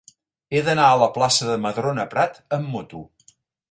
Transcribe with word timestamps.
He 0.59 0.63
d'anar 0.69 0.87
a 0.93 0.95
la 1.03 1.11
plaça 1.19 1.51
de 1.51 1.59
Madrona 1.69 2.09
Prat 2.17 2.45
amb 2.61 2.77
moto. 2.77 3.09